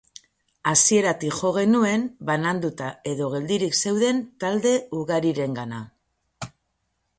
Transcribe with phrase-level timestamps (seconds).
[0.69, 5.85] Hasieratik jo genuen bananduta edo geldirik zeuden talde ugarirengana.